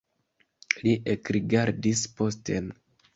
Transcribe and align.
Li 0.85 0.93
ekrigardis 1.13 2.01
posten. 2.21 2.73